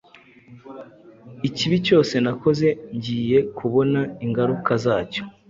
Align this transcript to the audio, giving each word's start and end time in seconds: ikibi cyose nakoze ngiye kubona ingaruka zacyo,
ikibi 1.47 1.77
cyose 1.87 2.15
nakoze 2.25 2.67
ngiye 2.95 3.39
kubona 3.57 3.99
ingaruka 4.25 4.71
zacyo, 4.83 5.21